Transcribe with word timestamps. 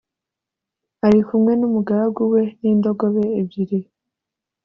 ari 1.05 1.19
kumwe 1.27 1.51
n 1.59 1.61
umugaragu 1.67 2.21
we 2.33 2.43
n 2.59 2.61
indogobe 2.71 3.23
ebyiri 3.41 3.79